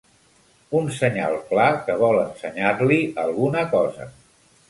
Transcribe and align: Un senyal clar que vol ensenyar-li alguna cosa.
Un 0.79 0.87
senyal 0.99 1.35
clar 1.49 1.67
que 1.89 1.97
vol 2.01 2.17
ensenyar-li 2.23 2.99
alguna 3.25 3.67
cosa. 3.77 4.09